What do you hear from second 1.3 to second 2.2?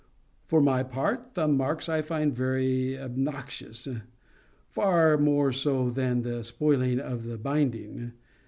thumb marks I